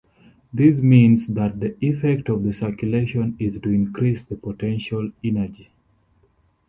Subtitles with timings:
[0.51, 5.69] This means that the effect of the circulation is to increase the potential energy.